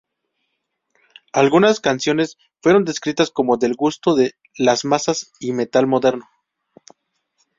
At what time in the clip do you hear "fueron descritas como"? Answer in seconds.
2.59-3.57